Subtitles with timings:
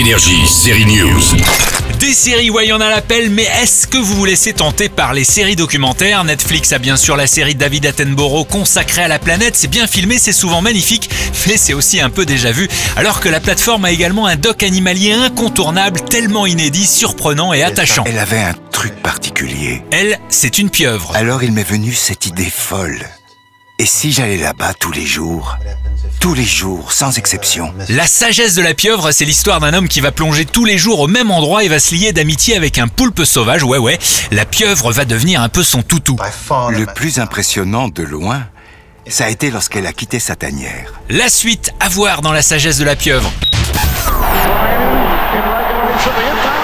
[0.00, 1.20] Énergie, série news.
[1.98, 4.88] Des séries, ouais, il y en a l'appel, mais est-ce que vous vous laissez tenter
[4.88, 6.24] par les séries documentaires?
[6.24, 9.56] Netflix a bien sûr la série David Attenborough consacrée à la planète.
[9.56, 11.10] C'est bien filmé, c'est souvent magnifique,
[11.46, 12.66] mais c'est aussi un peu déjà vu.
[12.96, 18.04] Alors que la plateforme a également un doc animalier incontournable, tellement inédit, surprenant et attachant.
[18.06, 19.82] Elle avait un truc particulier.
[19.90, 21.14] Elle, c'est une pieuvre.
[21.14, 23.06] Alors il m'est venu cette idée folle.
[23.80, 25.56] Et si j'allais là-bas tous les jours?
[26.20, 27.72] Tous les jours, sans exception.
[27.88, 31.00] La sagesse de la pieuvre, c'est l'histoire d'un homme qui va plonger tous les jours
[31.00, 33.64] au même endroit et va se lier d'amitié avec un poulpe sauvage.
[33.64, 33.98] Ouais, ouais,
[34.32, 36.18] la pieuvre va devenir un peu son toutou.
[36.68, 38.42] Le plus impressionnant de loin,
[39.08, 41.00] ça a été lorsqu'elle a quitté sa tanière.
[41.08, 43.32] La suite à voir dans la sagesse de la pieuvre.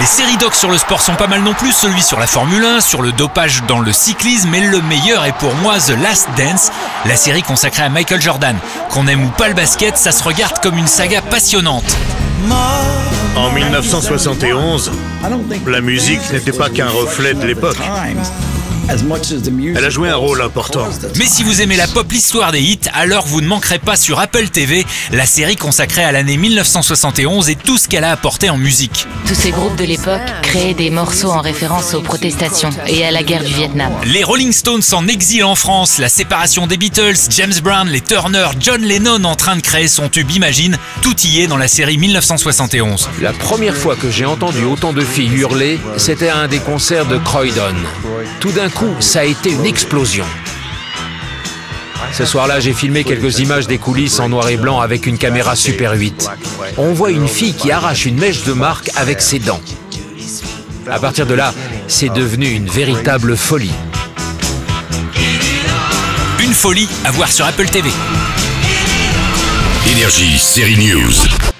[0.00, 2.64] Les séries docs sur le sport sont pas mal non plus, celui sur la Formule
[2.64, 6.26] 1, sur le dopage dans le cyclisme, mais le meilleur est pour moi The Last
[6.38, 6.72] Dance,
[7.04, 8.56] la série consacrée à Michael Jordan.
[8.88, 11.84] Qu'on aime ou pas le basket, ça se regarde comme une saga passionnante.
[13.36, 14.90] En 1971,
[15.66, 17.76] la musique n'était pas qu'un reflet de l'époque.
[19.76, 20.88] Elle a joué un rôle important.
[21.16, 24.18] Mais si vous aimez la pop, l'histoire des hits, alors vous ne manquerez pas sur
[24.18, 28.56] Apple TV la série consacrée à l'année 1971 et tout ce qu'elle a apporté en
[28.56, 29.06] musique.
[29.26, 33.22] Tous ces groupes de l'époque créaient des morceaux en référence aux protestations et à la
[33.22, 33.92] guerre du Vietnam.
[34.06, 38.48] Les Rolling Stones en exil en France, la séparation des Beatles, James Brown, les Turner,
[38.58, 41.96] John Lennon en train de créer son tube Imagine, tout y est dans la série
[41.96, 43.08] 1971.
[43.22, 47.06] La première fois que j'ai entendu autant de filles hurler, c'était à un des concerts
[47.06, 47.74] de Croydon.
[48.40, 50.24] Tout d'un coup, ça a été une explosion.
[52.14, 55.54] Ce soir-là, j'ai filmé quelques images des coulisses en noir et blanc avec une caméra
[55.54, 56.30] Super 8.
[56.78, 59.60] On voit une fille qui arrache une mèche de marque avec ses dents.
[60.90, 61.52] À partir de là,
[61.88, 63.70] c'est devenu une véritable folie.
[66.42, 67.90] Une folie à voir sur Apple TV.
[69.92, 71.59] Énergie, série news.